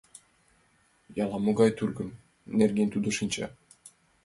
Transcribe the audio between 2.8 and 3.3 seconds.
тудо